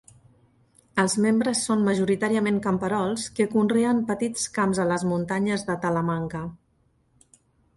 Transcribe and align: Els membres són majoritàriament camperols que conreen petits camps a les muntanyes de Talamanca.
Els 1.03 1.15
membres 1.25 1.59
són 1.67 1.83
majoritàriament 1.87 2.57
camperols 2.67 3.27
que 3.41 3.47
conreen 3.53 4.01
petits 4.09 4.49
camps 4.57 4.81
a 4.85 4.87
les 4.93 5.07
muntanyes 5.13 5.67
de 5.69 5.77
Talamanca. 5.85 6.43